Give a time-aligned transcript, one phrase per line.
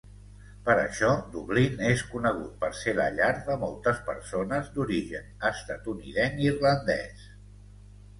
[0.67, 7.29] Per això, Dublín és conegut per ser la llar de moltes persones d'origen estatunidenc-irlandès.